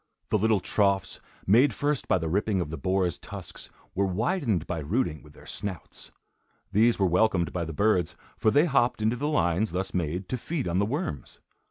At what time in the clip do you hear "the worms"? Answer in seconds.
10.79-11.39